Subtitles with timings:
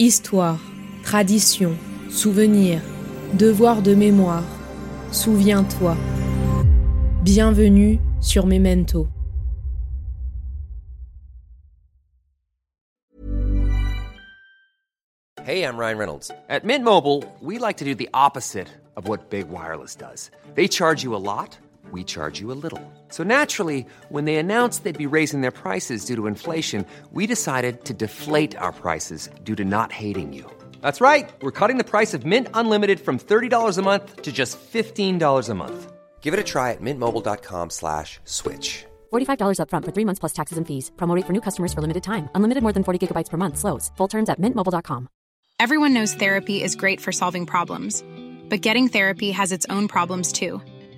[0.00, 0.58] Histoire,
[1.04, 1.78] tradition,
[2.10, 2.82] souvenir,
[3.34, 4.42] devoir de mémoire.
[5.12, 5.96] Souviens-toi.
[7.22, 9.06] Bienvenue sur Memento.
[15.44, 16.32] Hey, I'm Ryan Reynolds.
[16.48, 18.66] At Mint Mobile, we like to do the opposite
[18.96, 20.32] of what Big Wireless does.
[20.56, 21.56] They charge you a lot,
[21.94, 22.82] we charge you a little.
[23.08, 27.84] So naturally, when they announced they'd be raising their prices due to inflation, we decided
[27.84, 30.44] to deflate our prices due to not hating you.
[30.82, 31.30] That's right.
[31.40, 35.54] We're cutting the price of Mint Unlimited from $30 a month to just $15 a
[35.54, 35.92] month.
[36.20, 38.84] Give it a try at mintmobile.com slash switch.
[39.12, 40.90] $45 upfront for three months plus taxes and fees.
[40.96, 42.28] Promo rate for new customers for limited time.
[42.34, 43.56] Unlimited more than 40 gigabytes per month.
[43.56, 43.92] Slows.
[43.96, 45.08] Full terms at mintmobile.com.
[45.60, 48.02] Everyone knows therapy is great for solving problems.
[48.50, 50.60] But getting therapy has its own problems too.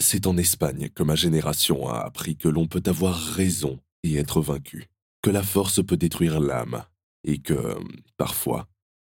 [0.00, 4.40] C'est en Espagne que ma génération a appris que l'on peut avoir raison et être
[4.40, 4.88] vaincu,
[5.22, 6.84] que la force peut détruire l'âme,
[7.22, 7.76] et que,
[8.16, 8.66] parfois,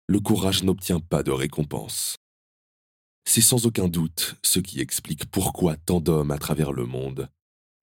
[0.07, 2.19] le courage n'obtient pas de récompense.
[3.27, 7.31] C'est sans aucun doute ce qui explique pourquoi tant d'hommes à travers le monde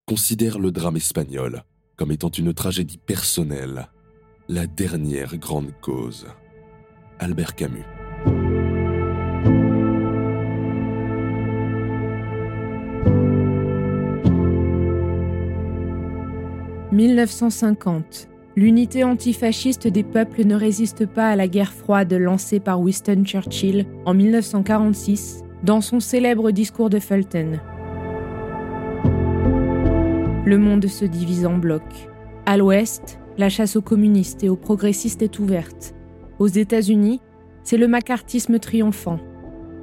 [0.07, 1.63] considèrent le drame espagnol
[1.95, 3.89] comme étant une tragédie personnelle,
[4.47, 6.27] la dernière grande cause.
[7.19, 8.00] Albert Camus.
[16.91, 18.27] 1950.
[18.57, 23.85] L'unité antifasciste des peuples ne résiste pas à la guerre froide lancée par Winston Churchill
[24.05, 27.59] en 1946 dans son célèbre discours de Fulton.
[30.43, 32.09] Le monde se divise en blocs.
[32.45, 35.95] À l'ouest, la chasse aux communistes et aux progressistes est ouverte.
[36.39, 37.21] Aux États-Unis,
[37.63, 39.19] c'est le macartisme triomphant.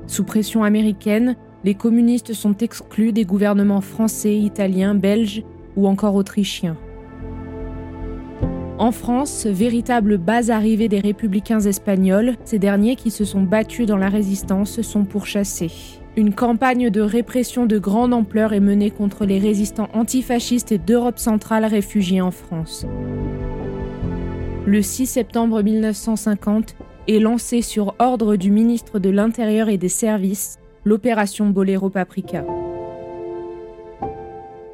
[0.06, 5.42] Sous pression américaine, les communistes sont exclus des gouvernements français, italiens, belges
[5.76, 6.76] ou encore autrichiens.
[8.78, 13.96] En France, véritable base arrivée des républicains espagnols, ces derniers qui se sont battus dans
[13.96, 15.72] la résistance sont pourchassés.
[16.16, 21.64] Une campagne de répression de grande ampleur est menée contre les résistants antifascistes d'Europe centrale
[21.64, 22.86] réfugiés en France.
[24.64, 26.76] Le 6 septembre 1950
[27.08, 32.44] est lancée sur ordre du ministre de l'Intérieur et des Services l'opération Bolero Paprika.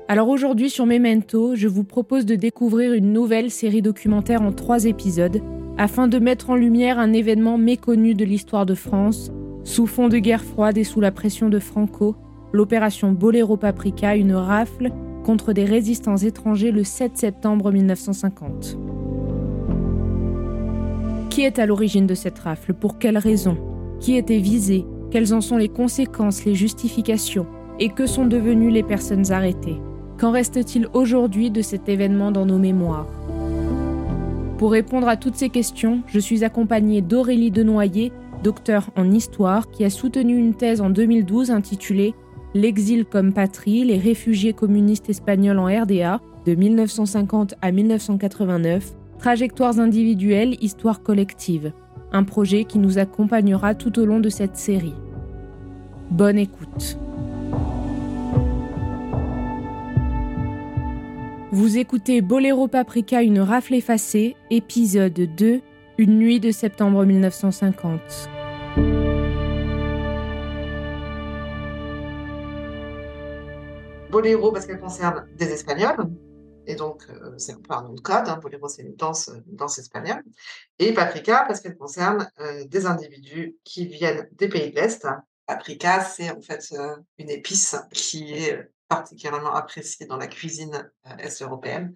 [0.06, 4.84] Alors aujourd'hui sur Memento, je vous propose de découvrir une nouvelle série documentaire en trois
[4.84, 5.40] épisodes
[5.78, 9.32] afin de mettre en lumière un événement méconnu de l'histoire de France,
[9.64, 12.16] sous fond de guerre froide et sous la pression de Franco,
[12.52, 14.90] l'opération Bolero Paprika, une rafle
[15.24, 18.78] contre des résistants étrangers le 7 septembre 1950.
[21.30, 22.74] Qui est à l'origine de cette rafle?
[22.74, 23.56] Pour quelles raisons
[24.00, 24.84] Qui était visé?
[25.10, 27.46] Quelles en sont les conséquences, les justifications?
[27.80, 29.80] Et que sont devenues les personnes arrêtées?
[30.18, 33.06] Qu'en reste-t-il aujourd'hui de cet événement dans nos mémoires?
[34.58, 39.84] Pour répondre à toutes ces questions, je suis accompagnée d'Aurélie Denoyer, docteur en histoire, qui
[39.84, 42.14] a soutenu une thèse en 2012 intitulée
[42.56, 50.56] L'exil comme patrie, les réfugiés communistes espagnols en RDA, de 1950 à 1989, trajectoires individuelles,
[50.60, 51.72] histoire collective.
[52.12, 54.94] Un projet qui nous accompagnera tout au long de cette série.
[56.12, 56.96] Bonne écoute.
[61.54, 65.60] Vous écoutez Boléro Paprika, une rafle effacée, épisode 2,
[65.98, 68.00] une nuit de septembre 1950.
[74.10, 76.10] Boléro parce qu'elle concerne des Espagnols,
[76.66, 79.30] et donc euh, c'est un peu un nom de code, hein, Boléro c'est une danse,
[79.46, 80.24] danse espagnole,
[80.80, 85.06] et Paprika parce qu'elle concerne euh, des individus qui viennent des pays de l'Est.
[85.46, 91.16] Paprika c'est en fait euh, une épice qui est particulièrement apprécié dans la cuisine euh,
[91.18, 91.94] est-européenne.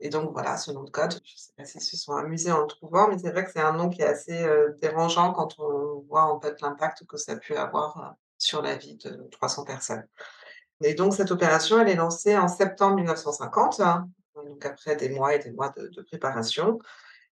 [0.00, 2.52] Et donc voilà, ce nom de code, je ne sais pas s'ils se sont amusés
[2.52, 5.32] en le trouvant, mais c'est vrai que c'est un nom qui est assez euh, dérangeant
[5.32, 8.96] quand on voit en fait l'impact que ça a pu avoir euh, sur la vie
[8.96, 10.06] de 300 personnes.
[10.82, 15.34] Et donc cette opération, elle est lancée en septembre 1950, hein, donc après des mois
[15.34, 16.78] et des mois de préparation,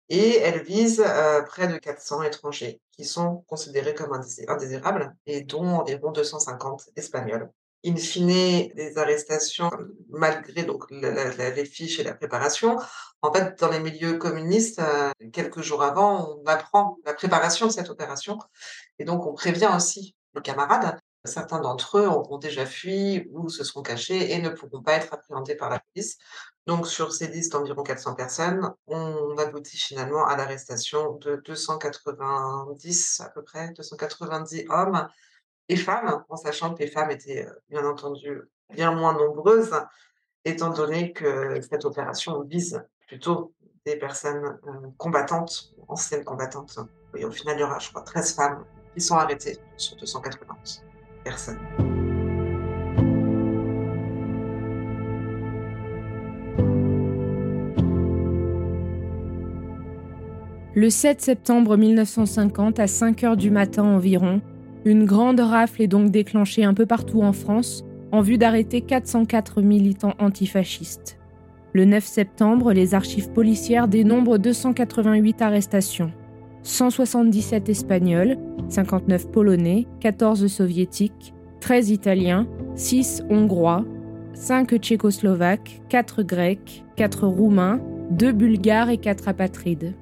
[0.09, 1.01] et elle vise
[1.45, 7.49] près de 400 étrangers qui sont considérés comme indésirables et dont environ 250 espagnols
[7.85, 9.71] in fine, des arrestations,
[10.09, 12.77] malgré donc les fiches et la préparation.
[13.21, 17.71] En fait, dans les milieux communistes, euh, quelques jours avant, on apprend la préparation de
[17.71, 18.37] cette opération.
[18.99, 20.99] Et donc, on prévient aussi nos camarades.
[21.25, 25.13] Certains d'entre eux auront déjà fui ou se seront cachés et ne pourront pas être
[25.13, 26.17] appréhendés par la police.
[26.67, 33.29] Donc, sur ces listes d'environ 400 personnes, on aboutit finalement à l'arrestation de 290 à
[33.29, 35.07] peu près, 290 hommes
[35.69, 38.41] et femmes, en sachant que les femmes étaient euh, bien entendu
[38.73, 39.73] bien moins nombreuses,
[40.45, 43.53] étant donné que cette opération vise plutôt
[43.85, 46.77] des personnes euh, combattantes, anciennes combattantes.
[47.15, 50.83] Et au final, il y aura, je crois, 13 femmes qui sont arrêtées sur 290
[51.23, 51.59] personnes.
[60.75, 64.41] Le 7 septembre 1950, à 5 heures du matin environ,
[64.87, 69.61] une grande rafle est donc déclenchée un peu partout en France en vue d'arrêter 404
[69.61, 71.19] militants antifascistes.
[71.73, 76.11] Le 9 septembre, les archives policières dénombrent 288 arrestations.
[76.63, 78.37] 177 Espagnols,
[78.69, 83.83] 59 Polonais, 14 Soviétiques, 13 Italiens, 6 Hongrois,
[84.33, 87.81] 5 Tchécoslovaques, 4 Grecs, 4 Roumains,
[88.11, 89.93] 2 Bulgares et 4 apatrides.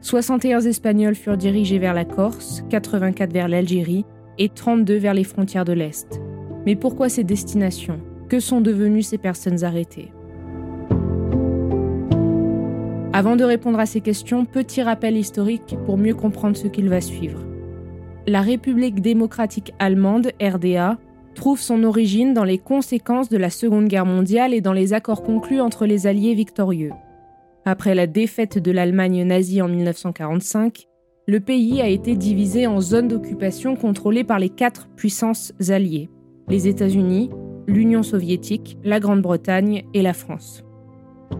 [0.00, 4.06] 61 Espagnols furent dirigés vers la Corse, 84 vers l'Algérie
[4.40, 6.20] et 32 vers les frontières de l'Est.
[6.66, 8.00] Mais pourquoi ces destinations?
[8.28, 10.12] Que sont devenues ces personnes arrêtées?
[13.12, 17.00] Avant de répondre à ces questions, petit rappel historique pour mieux comprendre ce qu'il va
[17.00, 17.40] suivre.
[18.26, 20.96] La République démocratique allemande, RDA,
[21.34, 25.22] trouve son origine dans les conséquences de la Seconde Guerre mondiale et dans les accords
[25.22, 26.92] conclus entre les Alliés victorieux.
[27.66, 30.86] Après la défaite de l'Allemagne nazie en 1945,
[31.26, 36.08] le pays a été divisé en zones d'occupation contrôlées par les quatre puissances alliées
[36.50, 37.30] les États-Unis,
[37.66, 40.64] l'Union soviétique, la Grande-Bretagne et la France.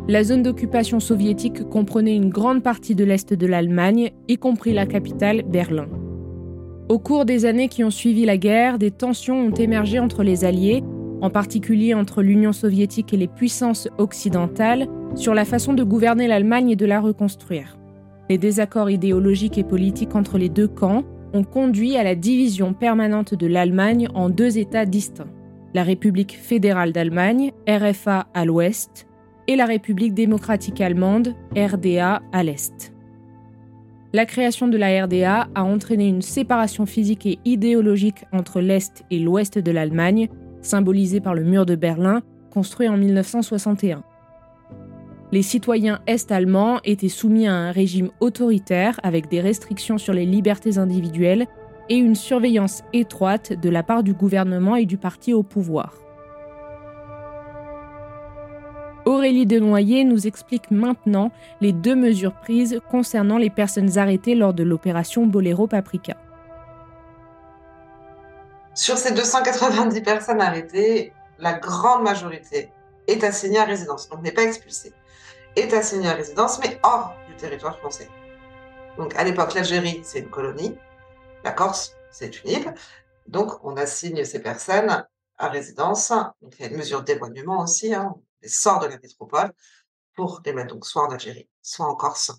[0.08, 4.86] La zone d'occupation soviétique comprenait une grande partie de l'Est de l'Allemagne, y compris la
[4.86, 5.88] capitale, Berlin.
[6.88, 10.44] Au cours des années qui ont suivi la guerre, des tensions ont émergé entre les
[10.44, 10.84] Alliés,
[11.20, 14.86] en particulier entre l'Union soviétique et les puissances occidentales,
[15.16, 17.79] sur la façon de gouverner l'Allemagne et de la reconstruire.
[18.30, 23.34] Les désaccords idéologiques et politiques entre les deux camps ont conduit à la division permanente
[23.34, 25.32] de l'Allemagne en deux États distincts,
[25.74, 29.08] la République fédérale d'Allemagne, RFA à l'ouest,
[29.48, 32.94] et la République démocratique allemande, RDA à l'est.
[34.12, 39.18] La création de la RDA a entraîné une séparation physique et idéologique entre l'Est et
[39.18, 40.28] l'Ouest de l'Allemagne,
[40.62, 42.22] symbolisée par le mur de Berlin,
[42.52, 44.04] construit en 1961
[45.32, 50.78] les citoyens est-allemands étaient soumis à un régime autoritaire avec des restrictions sur les libertés
[50.78, 51.46] individuelles
[51.88, 55.94] et une surveillance étroite de la part du gouvernement et du parti au pouvoir.
[59.06, 64.62] Aurélie Denoyer nous explique maintenant les deux mesures prises concernant les personnes arrêtées lors de
[64.62, 66.16] l'opération Bolero Paprika.
[68.74, 72.70] Sur ces 290 personnes arrêtées, la grande majorité
[73.08, 74.92] est assignée à résidence, donc n'est pas expulsée
[75.56, 78.08] est assigné à résidence, mais hors du territoire français.
[78.96, 80.76] Donc à l'époque, l'Algérie, c'est une colonie,
[81.44, 82.74] la Corse, c'est une île.
[83.26, 85.06] Donc on assigne ces personnes
[85.38, 86.12] à résidence.
[86.42, 89.52] Donc il y a une mesure d'éloignement aussi, hein, les sort de la métropole
[90.14, 92.32] pour les mettre donc soit en Algérie, soit en Corse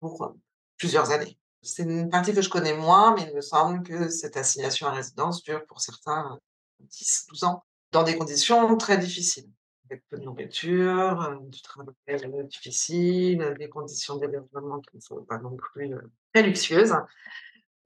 [0.00, 0.28] pour euh,
[0.76, 1.38] plusieurs années.
[1.62, 4.92] C'est une partie que je connais moins, mais il me semble que cette assignation à
[4.92, 6.38] résidence dure pour certains
[6.80, 9.50] 10, 12 ans, dans des conditions très difficiles
[9.90, 15.24] avec peu de nourriture, euh, du travail euh, difficile, des conditions d'hébergement qui ne sont
[15.24, 16.00] pas non plus euh,
[16.32, 16.94] très luxueuses.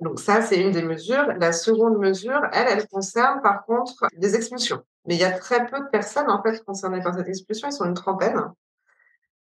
[0.00, 1.26] Donc ça, c'est une des mesures.
[1.38, 4.82] La seconde mesure, elle, elle concerne par contre les expulsions.
[5.06, 7.68] Mais il y a très peu de personnes en fait concernées par cette expulsion.
[7.68, 8.52] Ils sont une trentaine.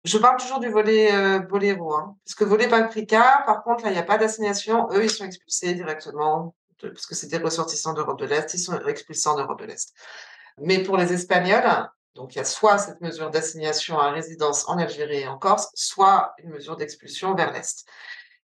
[0.04, 3.94] Je parle toujours du volet euh, Boléro, hein, puisque volet Paprika, par contre, là, il
[3.94, 4.88] n'y a pas d'assignation.
[4.94, 8.54] Eux, ils sont expulsés directement, parce que c'est des ressortissants d'Europe de l'Est.
[8.54, 9.94] Ils sont expulsés en Europe de l'Est.
[10.60, 14.80] Mais pour les Espagnols, donc, il y a soit cette mesure d'assignation à résidence en
[14.80, 17.86] Algérie et en Corse, soit une mesure d'expulsion vers l'Est.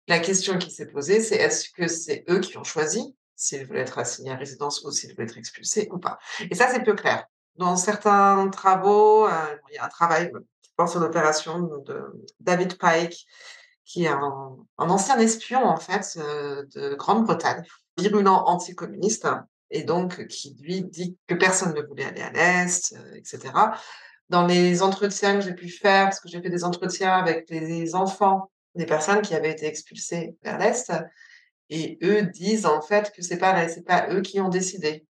[0.09, 3.78] La question qui s'est posée, c'est est-ce que c'est eux qui ont choisi s'ils veulent
[3.78, 6.19] être assignés à résidence ou s'ils veulent être expulsés ou pas?
[6.50, 7.25] Et ça, c'est peu clair.
[7.57, 12.76] Dans certains travaux, euh, il y a un travail, je pense sur l'opération de David
[12.76, 13.26] Pike,
[13.85, 17.64] qui est un, ancien espion, en fait, euh, de Grande-Bretagne,
[17.97, 19.26] virulent anticommuniste,
[19.73, 23.41] et donc qui lui dit que personne ne voulait aller à l'Est, euh, etc.
[24.29, 27.95] Dans les entretiens que j'ai pu faire, parce que j'ai fait des entretiens avec les
[27.95, 30.93] enfants des personnes qui avaient été expulsées vers l'Est,
[31.71, 35.07] et eux disent en fait que c'est c'est pas eux qui ont décidé.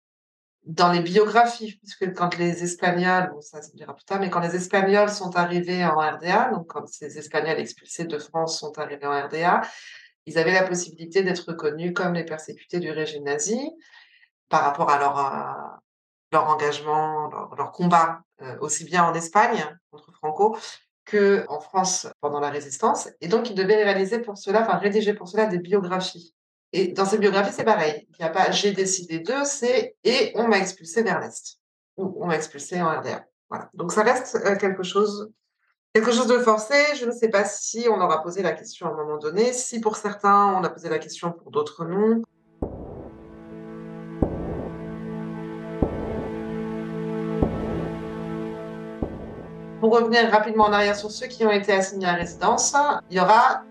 [0.64, 4.38] Dans les biographies, puisque quand les Espagnols, bon ça, me dira plus tard, mais quand
[4.38, 9.06] les Espagnols sont arrivés en RDA, donc quand ces Espagnols expulsés de France sont arrivés
[9.06, 9.62] en RDA,
[10.26, 13.58] ils avaient la possibilité d'être reconnus comme les persécutés du régime nazi.
[14.52, 15.80] Par rapport à leur,
[16.30, 18.20] leur engagement, leur, combat,
[18.60, 20.56] aussi bien en Espagne contre Franco
[21.10, 23.08] qu'en France pendant la résistance.
[23.22, 26.34] Et donc, ils devaient réaliser pour cela, enfin rédiger pour cela des biographies.
[26.74, 28.06] Et dans ces biographies, c'est pareil.
[28.10, 31.58] Il n'y a pas j'ai décidé d'eux, c'est et on m'a expulsé vers l'Est.
[31.96, 33.24] Ou on m'a expulsé en RDA.
[33.48, 33.70] Voilà.
[33.72, 35.32] Donc ça reste quelque chose
[35.94, 38.92] Quelque chose de forcé, je ne sais pas si on aura posé la question à
[38.92, 42.22] un moment donné, si pour certains on a posé la question, pour d'autres non.
[49.82, 52.72] Pour revenir rapidement en arrière sur ceux qui ont été assignés à résidence,
[53.10, 53.64] il y aura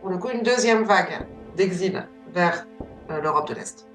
[0.00, 2.02] pour le coup une deuxième vague d'exil
[2.32, 2.66] vers
[3.10, 3.86] euh, l'Europe de l'Est.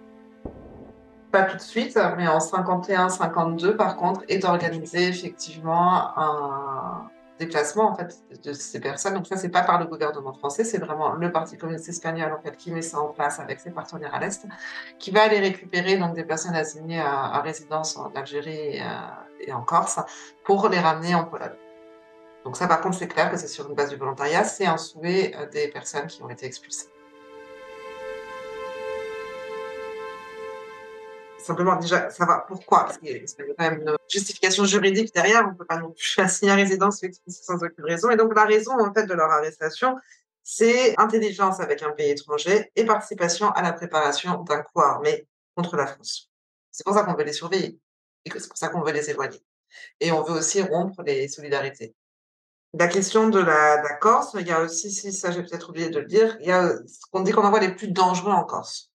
[1.31, 7.95] Pas tout de suite, mais en 51-52 par contre est organisé effectivement un, déplacement en
[7.95, 9.13] fait de ces personnes.
[9.15, 12.41] Donc ça, c'est pas par le gouvernement français, c'est vraiment le Parti communiste espagnol en
[12.41, 14.45] fait qui met ça en place avec ses partenaires à l'est,
[14.99, 18.83] qui va aller récupérer donc des personnes assignées à, résidence en Algérie et,
[19.53, 19.99] en Corse
[20.43, 21.55] pour les ramener en Pologne.
[22.43, 24.77] Donc ça, par contre, c'est clair que c'est sur une base du volontariat, c'est un
[24.77, 26.89] souhait euh, des personnes qui ont été expulsées.
[31.45, 35.51] simplement déjà savoir pourquoi, parce qu'il y a quand même une justification juridique derrière, on
[35.51, 38.09] ne peut pas non plus assigner à résidence sans aucune raison.
[38.09, 39.95] Et donc la raison en fait de leur arrestation,
[40.43, 45.75] c'est intelligence avec un pays étranger et participation à la préparation d'un coup armé contre
[45.77, 46.31] la France.
[46.71, 47.79] C'est pour ça qu'on veut les surveiller
[48.25, 49.41] et que c'est pour ça qu'on veut les éloigner.
[49.99, 51.95] Et on veut aussi rompre les solidarités.
[52.77, 55.99] La question de la, Corse, il y a aussi, si ça j'ai peut-être oublié de
[55.99, 58.91] le dire, il y a ce qu'on dit qu'on envoie les plus dangereux en Corse.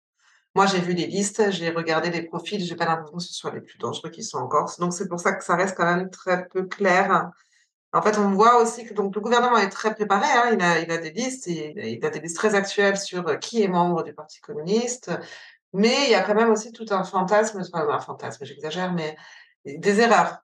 [0.54, 3.52] Moi, j'ai vu les listes, j'ai regardé les profils, j'ai pas l'impression que ce soit
[3.54, 4.78] les plus dangereux qui sont en Corse.
[4.78, 7.30] Donc, c'est pour ça que ça reste quand même très peu clair.
[7.92, 10.26] En fait, on voit aussi que donc, le gouvernement est très préparé.
[10.26, 13.62] Hein, il, a, il a des listes, il a des listes très actuelles sur qui
[13.62, 15.10] est membre du Parti communiste.
[15.72, 19.16] Mais il y a quand même aussi tout un fantasme, enfin, un fantasme, j'exagère, mais
[19.64, 20.38] des erreurs.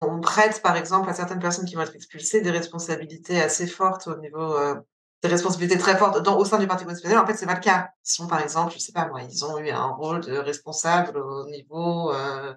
[0.00, 4.06] On prête, par exemple, à certaines personnes qui vont être expulsées des responsabilités assez fortes
[4.06, 4.76] au niveau euh,
[5.22, 7.18] des responsabilités très fortes dans, au sein du Parti espagnol.
[7.18, 7.90] En fait, c'est pas le cas.
[8.06, 11.18] Ils sont, par exemple, je sais pas moi, ils ont eu un rôle de responsable
[11.18, 12.54] au niveau euh,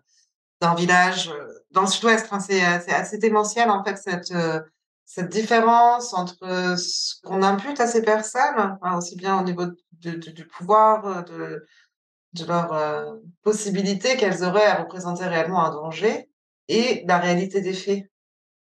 [0.59, 2.31] d'un village euh, dans le sud-ouest.
[2.39, 4.33] C'est assez démentiel, en fait, cette,
[5.05, 11.25] cette différence entre ce qu'on impute à ces personnes, aussi bien au niveau du pouvoir,
[11.25, 11.65] de,
[12.33, 16.29] de leur euh, possibilité qu'elles auraient à représenter réellement un danger,
[16.67, 18.05] et la réalité des faits.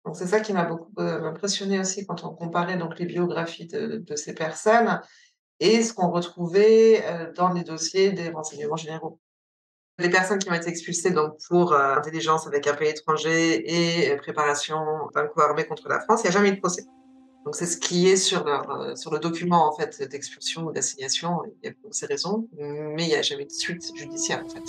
[0.04, 3.66] Donc c'est ça qui m'a beaucoup euh, impressionné aussi quand on comparait donc les biographies
[3.66, 5.00] de, ces personnes
[5.58, 9.20] et ce qu'on retrouvait euh, dans les dossiers des renseignements généraux.
[9.98, 14.76] Les personnes qui ont été expulsées donc pour intelligence avec un pays étranger et préparation
[15.14, 16.84] d'un coup armé contre la France, il n'y a jamais eu de procès.
[17.46, 21.42] Donc c'est ce qui est sur, leur, sur le document en fait d'expulsion ou d'assignation.
[21.62, 24.64] Il y a ces raisons, mais il n'y a jamais de suite judiciaire en fait.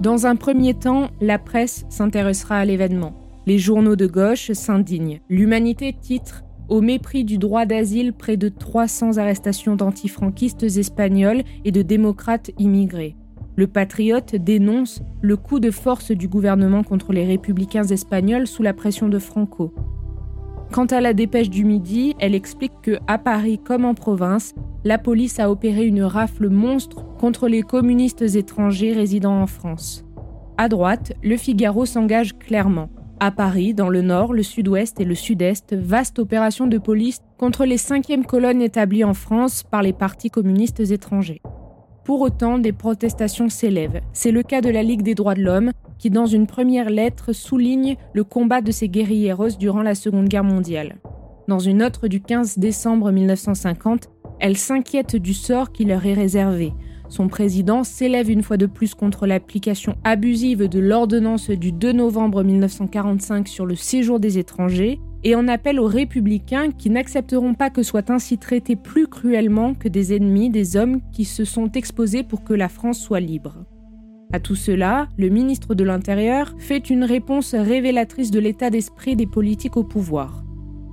[0.00, 3.14] Dans un premier temps, la presse s'intéressera à l'événement.
[3.46, 5.20] Les journaux de gauche s'indignent.
[5.28, 11.82] L'Humanité titre Au mépris du droit d'asile, près de 300 arrestations d'antifranquistes espagnols et de
[11.82, 13.14] démocrates immigrés.
[13.56, 18.74] Le Patriote dénonce le coup de force du gouvernement contre les républicains espagnols sous la
[18.74, 19.72] pression de Franco.
[20.72, 24.98] Quant à la dépêche du Midi, elle explique que, à Paris comme en province, la
[24.98, 30.04] police a opéré une rafle monstre contre les communistes étrangers résidant en France.
[30.58, 32.88] À droite, le Figaro s'engage clairement.
[33.20, 37.64] À Paris, dans le nord, le sud-ouest et le sud-est, vaste opération de police contre
[37.64, 41.40] les cinquièmes colonnes établies en France par les partis communistes étrangers.
[42.04, 44.02] Pour autant, des protestations s'élèvent.
[44.12, 47.32] C'est le cas de la Ligue des droits de l'homme, qui dans une première lettre
[47.32, 50.96] souligne le combat de ces guerrilleros durant la Seconde Guerre mondiale.
[51.48, 56.74] Dans une autre du 15 décembre 1950, elle s'inquiète du sort qui leur est réservé.
[57.08, 62.42] Son président s'élève une fois de plus contre l'application abusive de l'ordonnance du 2 novembre
[62.42, 67.82] 1945 sur le séjour des étrangers et en appelle aux républicains qui n'accepteront pas que
[67.82, 72.44] soient ainsi traités plus cruellement que des ennemis des hommes qui se sont exposés pour
[72.44, 73.64] que la France soit libre.
[74.32, 79.26] À tout cela, le ministre de l'Intérieur fait une réponse révélatrice de l'état d'esprit des
[79.26, 80.44] politiques au pouvoir.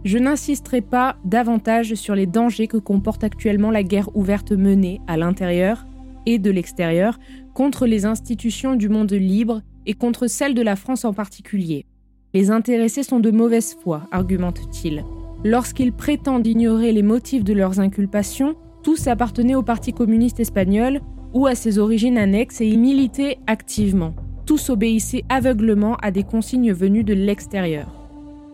[0.04, 5.18] Je n'insisterai pas davantage sur les dangers que comporte actuellement la guerre ouverte menée à
[5.18, 5.86] l'intérieur
[6.26, 7.20] et de l'extérieur
[7.54, 11.86] contre les institutions du monde libre et contre celles de la France en particulier.
[12.34, 15.04] Les intéressés sont de mauvaise foi, argumente-t-il.
[15.44, 21.02] Lorsqu'ils prétendent ignorer les motifs de leurs inculpations, tous appartenaient au Parti communiste espagnol
[21.34, 24.16] ou à ses origines annexes et y militaient activement.
[24.46, 28.01] Tous obéissaient aveuglement à des consignes venues de l'extérieur.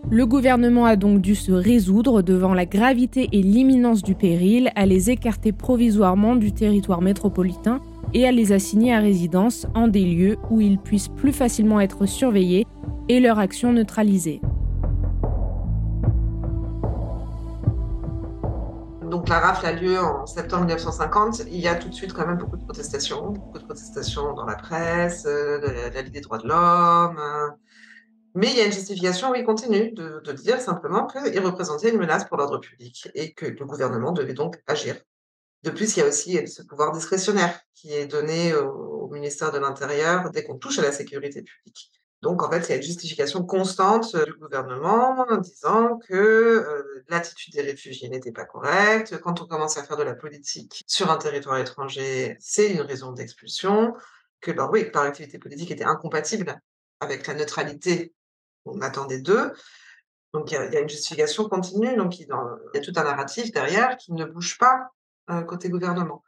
[0.10, 4.86] Le gouvernement a donc dû se résoudre devant la gravité et l'imminence du péril à
[4.86, 7.82] les écarter provisoirement du territoire métropolitain
[8.14, 12.06] et à les assigner à résidence en des lieux où ils puissent plus facilement être
[12.06, 12.66] surveillés
[13.10, 14.40] et leur action neutralisée.
[19.04, 21.42] Donc la rafle a lieu en septembre 1950.
[21.52, 24.46] Il y a tout de suite quand même beaucoup de protestations, beaucoup de protestations dans
[24.46, 27.20] la presse, euh, de la, Ligue des droits de l'homme.
[28.36, 32.26] Mais il y a une justification, oui, continue, de, dire simplement qu'il représentait une menace
[32.26, 34.96] pour l'ordre public et que le gouvernement devait donc agir.
[35.64, 39.58] De plus, il y a aussi ce pouvoir discrétionnaire qui est donné au, ministère de
[39.58, 41.92] l'Intérieur dès qu'on touche à la sécurité publique.
[42.22, 47.04] Donc, en fait, il y a une justification constante du gouvernement en disant que euh,
[47.08, 49.18] l'attitude des réfugiés n'était pas correcte.
[49.20, 53.14] Quand on commence à faire de la politique sur un territoire étranger, c'est une raison
[53.14, 53.94] d'expulsion.
[54.42, 56.60] Que leur, oui, leur activité politique était incompatible
[57.00, 58.14] avec la neutralité
[58.68, 59.54] qu'on attendait d'eux.
[60.34, 61.96] Donc, il y, a, une justification continue.
[61.96, 64.92] Donc, il, y a tout un narratif derrière qui ne bouge pas
[65.30, 66.24] euh, côté gouvernement.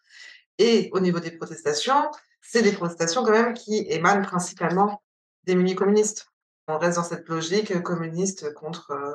[0.57, 2.09] Et au niveau des protestations,
[2.41, 5.01] c'est des protestations quand même qui émanent principalement
[5.45, 6.27] des milieux communistes.
[6.67, 9.13] On reste dans cette logique communiste contre, euh,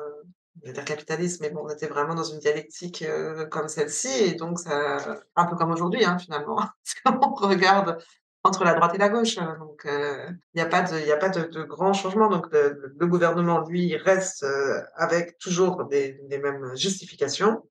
[0.63, 4.33] je dire capitaliste, mais bon, on était vraiment dans une dialectique euh, comme celle-ci, et
[4.33, 6.59] donc un peu comme aujourd'hui hein, finalement,
[7.05, 8.03] qu'on regarde
[8.45, 9.35] entre la droite et la gauche.
[9.35, 11.17] Donc, il n'y a pas de, y a.
[11.17, 14.45] Donc, le, gouvernement, lui, reste
[14.95, 17.63] avec toujours des, mêmes justifications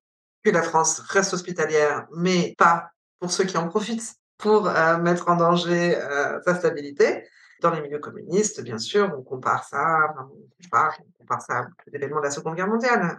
[0.43, 5.29] que la France reste hospitalière, mais pas pour ceux qui en profitent pour euh, mettre
[5.29, 7.27] en danger euh, sa stabilité.
[7.61, 11.67] Dans les milieux communistes, bien sûr, on compare ça, on compare, on compare ça à
[11.91, 13.17] l'événement de la Seconde Guerre mondiale.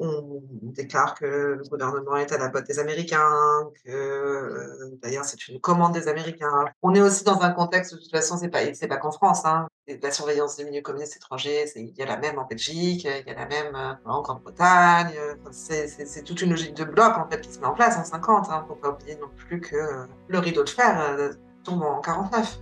[0.00, 5.48] On déclare que le gouvernement est à la botte des Américains, que euh, d'ailleurs c'est
[5.48, 6.66] une commande des Américains.
[6.82, 9.44] On est aussi dans un contexte, de toute façon, c'est pas, c'est pas qu'en France,
[9.44, 9.66] hein.
[10.02, 13.30] La surveillance des milieux communistes étrangers, il y a la même en Belgique, il y
[13.30, 15.14] a la même euh, en Grande-Bretagne.
[15.50, 18.48] c'est toute une logique de bloc en fait qui se met en place en 50.
[18.50, 18.64] Hein.
[18.68, 21.32] Faut pas oublier non plus que le rideau de fer euh,
[21.64, 22.58] tombe en 49.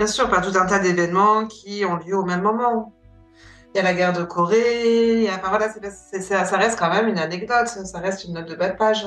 [0.00, 2.94] Bien sûr, pas tout un tas d'événements qui ont lieu au même moment.
[3.74, 7.68] Il y a la guerre de Corée, enfin voilà, ça reste quand même une anecdote,
[7.68, 9.06] ça reste une note de bas de page.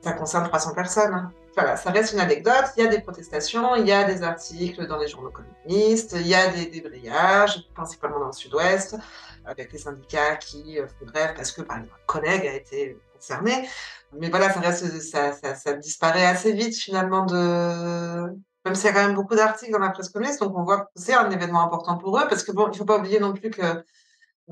[0.00, 1.30] Ça concerne 300 personnes.
[1.54, 2.64] Voilà, ça reste une anecdote.
[2.76, 6.26] Il y a des protestations, il y a des articles dans les journaux communistes, il
[6.26, 8.96] y a des débrayages, principalement dans le sud-ouest,
[9.44, 12.98] avec les syndicats qui euh, font grève parce que, par exemple, un collègue a été
[13.14, 13.68] concerné.
[14.12, 19.36] Mais voilà, ça disparaît assez vite finalement de, même s'il y a quand même beaucoup
[19.36, 22.26] d'articles dans la presse communiste, donc on voit que c'est un événement important pour eux,
[22.28, 23.62] parce que bon, il faut pas oublier non plus que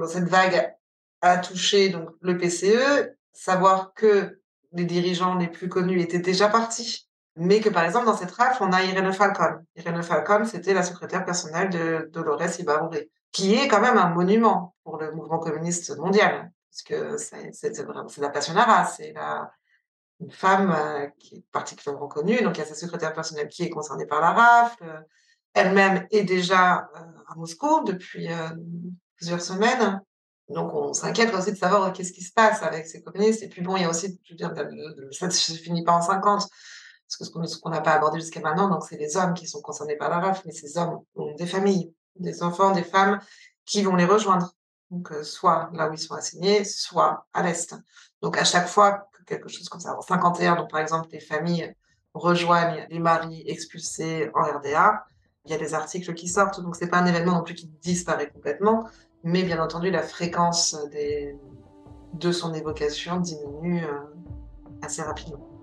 [0.07, 0.73] cette vague
[1.21, 4.41] a touché donc le PCE, savoir que
[4.73, 8.63] les dirigeants les plus connus étaient déjà partis, mais que par exemple dans cette rafle,
[8.63, 9.65] on a Irene Falcon.
[9.75, 12.91] Irene Falcon, c'était la secrétaire personnelle de Dolores Ibarure,
[13.33, 18.29] qui est quand même un monument pour le mouvement communiste mondial, parce que c'est la
[18.29, 19.51] passionnara, c'est la
[20.21, 22.43] une femme qui est particulièrement connue.
[22.43, 25.05] Donc, il y a sa secrétaire personnelle qui est concernée par la rafle.
[25.53, 26.89] Elle-même est déjà
[27.29, 28.29] à Moscou depuis
[29.17, 30.01] plusieurs semaines.
[30.49, 33.43] Donc, on s'inquiète aussi de savoir qu'est-ce qui se passe avec ces communistes.
[33.43, 34.53] Et puis, bon, il y a aussi, je veux dire,
[35.13, 36.49] ça ne se finit pas en 50,
[37.07, 39.63] parce que ce qu'on n'a pas abordé jusqu'à maintenant, donc c'est les hommes qui sont
[39.63, 43.21] concernés par la rafle, mais ces hommes ont des familles, des enfants, des femmes
[43.65, 44.55] qui vont les rejoindre.
[44.91, 47.75] Donc, soit là où ils sont assignés, soit à l'Est.
[48.21, 49.97] Donc, à chaque fois quelque chose comme ça.
[49.97, 51.75] En 51, donc par exemple, les familles
[52.15, 55.05] rejoignent les maris expulsés en RDA.
[55.45, 57.67] Il y a des articles qui sortent, donc c'est pas un événement non plus qui
[57.83, 58.89] disparaît complètement,
[59.25, 60.77] mais bien entendu, la fréquence
[62.15, 64.01] de son évocation diminue euh,
[64.83, 65.54] assez rapidement.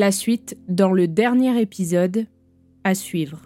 [0.00, 2.24] La suite dans le dernier épisode
[2.84, 3.42] à suivre.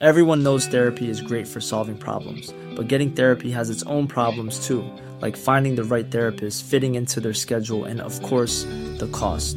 [0.00, 4.64] Everyone knows therapy is great for solving problems, but getting therapy has its own problems
[4.64, 4.84] too,
[5.20, 8.64] like finding the right therapist, fitting into their schedule, and of course,
[9.00, 9.56] the cost.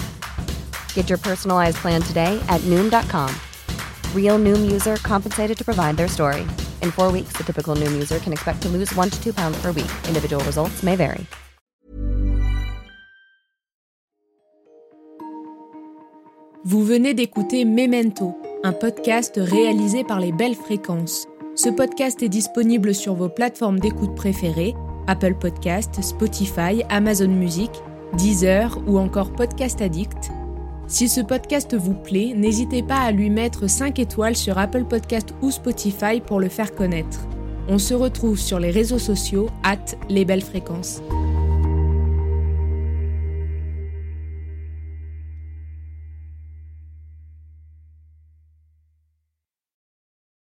[0.93, 3.29] Get your personalized plan today at Noom.com.
[4.15, 6.43] Real Noom user compensated to provide their story.
[6.81, 9.61] In four weeks, the typical Noom user can expect to lose one to two pounds
[9.61, 9.91] per week.
[10.07, 11.25] Individual results may vary.
[16.63, 21.27] Vous venez d'écouter Memento, un podcast réalisé par les Belles Fréquences.
[21.55, 24.75] Ce podcast est disponible sur vos plateformes d'écoute préférées
[25.07, 27.71] Apple Podcast, Spotify, Amazon Music,
[28.13, 30.31] Deezer ou encore Podcast Addict.
[30.91, 35.33] Si ce podcast vous plaît, n'hésitez pas à lui mettre 5 étoiles sur Apple Podcast
[35.41, 37.21] ou Spotify pour le faire connaître.
[37.69, 39.77] On se retrouve sur les réseaux sociaux, at
[40.09, 41.01] les belles fréquences.